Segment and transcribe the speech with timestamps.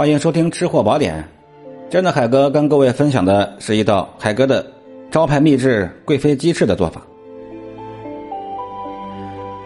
[0.00, 1.22] 欢迎收听《吃货宝典》。
[1.90, 4.66] 今儿呢，海哥跟各位分享的是一道海哥的
[5.10, 7.02] 招牌秘制贵妃鸡翅的做法。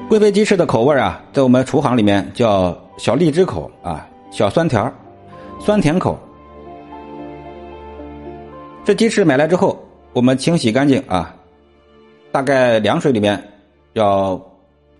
[0.09, 4.93] 贵妃鸡翅的口味啊，在我们厨行里面叫小荔枝口啊，小酸甜
[5.61, 6.18] 酸甜口。
[8.85, 9.79] 这鸡翅买来之后，
[10.12, 11.32] 我们清洗干净啊，
[12.32, 13.41] 大概凉水里面
[13.93, 14.45] 要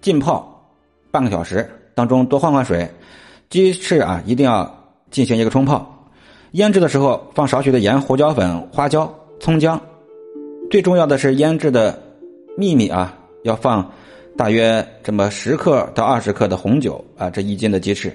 [0.01, 0.65] 浸泡
[1.11, 2.89] 半个小时，当中多换换水。
[3.51, 4.73] 鸡翅啊，一定要
[5.15, 5.89] 进行一个冲泡。
[6.53, 9.81] 腌制的时候放少许的盐、胡椒粉、花椒、葱姜。
[10.69, 11.97] 最重要的是腌制的
[12.57, 13.89] 秘密啊，要放
[14.37, 18.13] 大约这么十克到二十克的红酒啊，这一斤的鸡翅，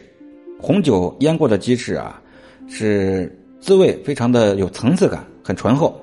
[0.60, 2.22] 红酒腌过的鸡翅啊，
[2.68, 5.98] 是滋味非常的有层次感，很醇厚。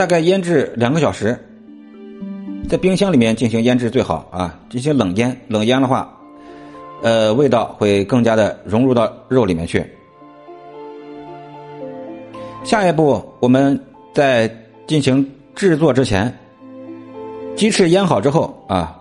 [0.00, 1.38] 大概腌制两个小时，
[2.70, 5.38] 在冰箱里面进行腌制最好啊，进行冷腌。
[5.46, 6.10] 冷腌的话，
[7.02, 9.84] 呃，味道会更加的融入到肉里面去。
[12.64, 13.78] 下一步，我们
[14.14, 14.50] 在
[14.86, 16.34] 进行制作之前，
[17.54, 18.98] 鸡翅腌好之后啊，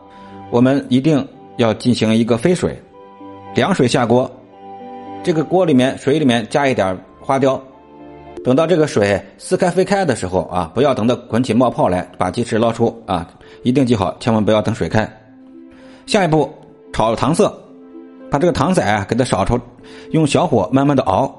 [0.51, 1.25] 我们一定
[1.55, 2.77] 要进行一个飞水，
[3.55, 4.29] 凉水下锅，
[5.23, 7.63] 这个锅里面水里面加一点花雕。
[8.43, 13.27] 等到这个水撕开飞开的时候啊，不要等到滚起冒泡来，把鸡翅捞出啊！
[13.63, 15.07] 一定记好，千万不要等水开。
[16.05, 16.49] 下一步
[16.93, 17.53] 炒糖色，
[18.31, 19.59] 把这个糖色啊给它少抽，
[20.11, 21.33] 用小火慢慢的熬。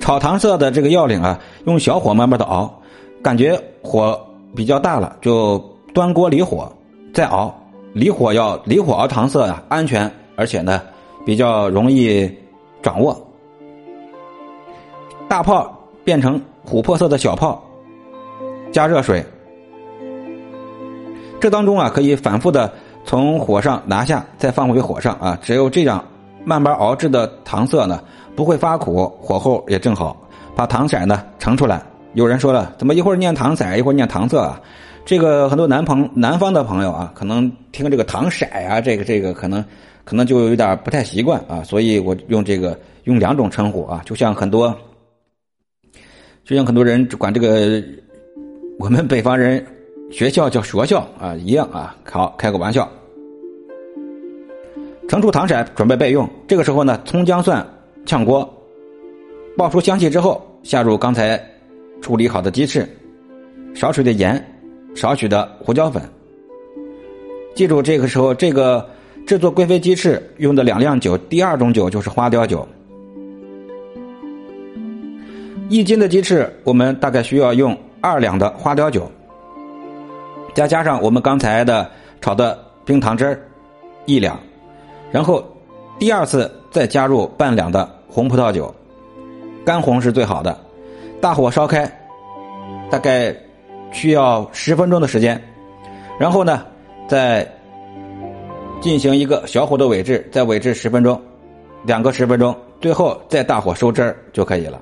[0.00, 2.72] 炒糖色的这个要领啊，用小火慢慢的熬，
[3.22, 4.18] 感觉火
[4.56, 6.72] 比较大了，就端锅离火
[7.12, 7.54] 再熬。
[7.92, 10.80] 离火要离火熬糖色呀，安全而且呢
[11.26, 12.28] 比较容易
[12.82, 13.14] 掌握。
[15.32, 17.58] 大泡变成琥珀色的小泡，
[18.70, 19.24] 加热水。
[21.40, 22.70] 这当中啊，可以反复的
[23.02, 25.38] 从火上拿下，再放回火上啊。
[25.40, 26.04] 只有这样
[26.44, 27.98] 慢慢熬制的糖色呢，
[28.36, 30.14] 不会发苦，火候也正好，
[30.54, 31.82] 把糖色呢盛出来。
[32.12, 34.60] 有人说了，怎么一会儿念糖色，一会儿念糖色啊？
[35.06, 39.64] 这个很多南朋南方的朋友啊，可能听这个糖色啊，这个这个可能
[40.04, 44.76] 可能就有点不太习惯啊，所以我用这个用两种称呼啊，就像很多。
[46.44, 47.82] 就像很多人管这个
[48.78, 49.64] 我们北方人
[50.10, 52.90] 学校叫学校啊一样啊，好开个玩笑。
[55.08, 56.28] 盛出糖色，准备备用。
[56.48, 57.64] 这个时候呢，葱姜蒜
[58.06, 58.50] 炝锅，
[59.58, 61.38] 爆出香气之后，下入刚才
[62.00, 62.88] 处理好的鸡翅，
[63.74, 64.42] 少许的盐，
[64.94, 66.02] 少许的胡椒粉。
[67.54, 68.88] 记住，这个时候这个
[69.26, 72.66] 制作贵妃鸡翅用的两辆酒，第二种酒就是花雕酒。
[75.68, 79.10] 一斤的鸡翅，我们大概需要用二两的花雕酒，
[80.54, 81.90] 再加上我们刚才的
[82.20, 83.40] 炒的冰糖汁儿
[84.06, 84.38] 一两，
[85.10, 85.44] 然后
[85.98, 88.74] 第二次再加入半两的红葡萄酒，
[89.64, 90.58] 干红是最好的。
[91.20, 91.90] 大火烧开，
[92.90, 93.34] 大概
[93.92, 95.40] 需要十分钟的时间，
[96.18, 96.66] 然后呢，
[97.08, 97.46] 再
[98.80, 101.20] 进行一个小火的煨制，再煨制十分钟，
[101.84, 104.80] 两个十分钟，最后再大火收汁儿就可以了。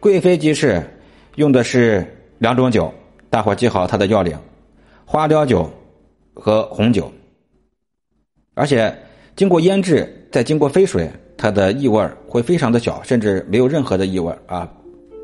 [0.00, 0.80] 贵妃鸡翅
[1.34, 2.06] 用的是
[2.38, 2.92] 两种酒，
[3.28, 4.38] 大伙记好它的要领：
[5.04, 5.68] 花雕酒
[6.34, 7.12] 和红酒。
[8.54, 8.96] 而且
[9.34, 14.68] 经过腌制，再经过飞水，它的异味会非常的小，甚至没有任何的异味啊，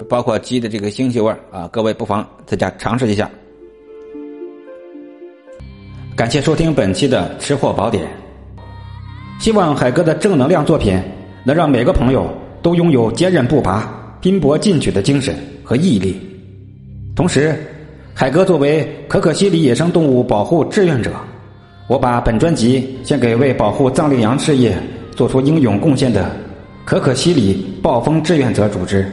[0.09, 1.69] 包括鸡的这个腥气味啊。
[1.73, 3.31] 各位不妨在家尝试一下。
[6.17, 8.09] 感谢收听本期的吃货宝典，
[9.39, 11.01] 希望海哥的正能量作品
[11.45, 12.29] 能让每个朋友
[12.61, 14.01] 都拥有坚韧不拔。
[14.25, 16.19] 拼搏进取的精神和毅力。
[17.15, 17.55] 同时，
[18.15, 21.13] 海哥作为可可西里野生动物保护志愿者，
[21.89, 24.75] 我把本专辑献给为保护藏羚羊事业
[25.15, 26.35] 做出英勇贡献的
[26.87, 29.07] 可可西里暴风志愿者组织。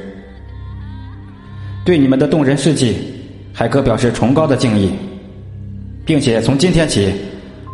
[1.83, 2.95] 对你们的动人事迹，
[3.51, 4.93] 海哥表示崇高的敬意，
[6.05, 7.11] 并且从今天起，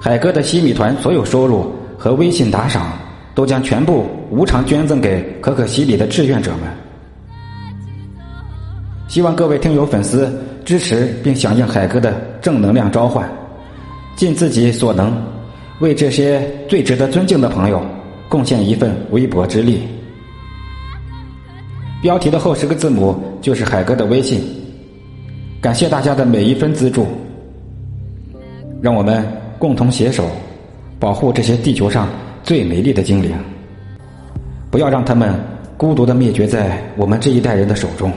[0.02, 2.98] 海哥的西米团所有收入和微信打赏
[3.36, 6.62] 都将全部无偿捐赠给可可西里的志愿者们。
[9.08, 10.30] 希望各位听友粉丝
[10.66, 13.30] 支持并响应海哥的正能量召唤，
[14.18, 15.16] 尽自己所能，
[15.80, 17.82] 为这些最值得尊敬的朋友
[18.28, 19.82] 贡献一份微薄之力。
[22.02, 24.42] 标题的后十个字母就是海哥的微信。
[25.62, 27.08] 感谢大家的每一分资助，
[28.82, 29.26] 让我们
[29.58, 30.30] 共同携手，
[31.00, 32.10] 保护这些地球上
[32.44, 33.32] 最美丽的精灵，
[34.70, 35.34] 不要让他们
[35.78, 38.12] 孤独的灭绝在我们这一代人的手中。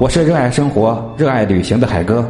[0.00, 2.26] 我是热爱生活、热爱旅行的海哥，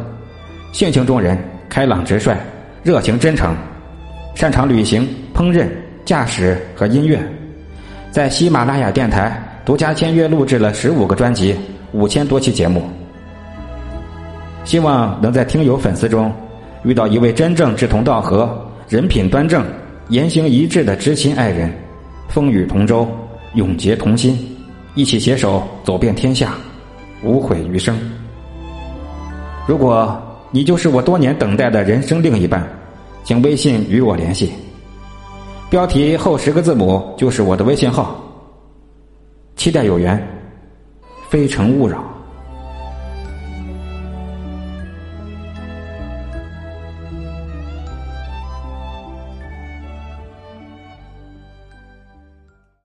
[0.73, 1.37] 性情中人，
[1.69, 2.35] 开朗直率，
[2.83, 3.55] 热情真诚，
[4.35, 5.69] 擅长旅行、烹饪、
[6.03, 7.17] 驾驶和音乐，
[8.11, 11.55] 在喜马拉雅电台独家签约录制了十五个专辑、
[11.93, 12.83] 五千多期节目。
[14.65, 16.29] 希望能在听友粉丝中
[16.83, 19.65] 遇到一位真正志同道合、人品端正、
[20.09, 21.73] 言行一致的知心爱人，
[22.27, 23.07] 风雨同舟，
[23.53, 24.37] 永结同心，
[24.93, 26.51] 一起携手走遍天下，
[27.23, 27.97] 无悔余生。
[29.67, 30.19] 如果
[30.51, 32.67] 你就是我多年等待的人生另一半，
[33.23, 34.51] 请微信与我联系，
[35.69, 38.15] 标题后十个字母就是我的微信号。
[39.55, 40.21] 期待有缘，
[41.29, 42.03] 非诚勿扰。